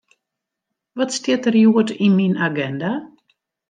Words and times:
Wat 0.97 1.11
stiet 1.17 1.43
der 1.45 1.55
hjoed 1.61 1.89
yn 2.05 2.13
myn 2.17 2.35
aginda? 2.45 2.91